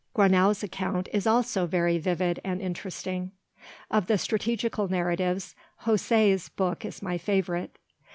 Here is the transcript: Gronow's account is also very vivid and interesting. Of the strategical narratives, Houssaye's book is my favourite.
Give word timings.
Gronow's 0.15 0.63
account 0.63 1.09
is 1.13 1.27
also 1.27 1.67
very 1.67 1.99
vivid 1.99 2.39
and 2.43 2.59
interesting. 2.59 3.33
Of 3.91 4.07
the 4.07 4.17
strategical 4.17 4.87
narratives, 4.87 5.53
Houssaye's 5.85 6.49
book 6.49 6.83
is 6.83 7.03
my 7.03 7.19
favourite. 7.19 7.77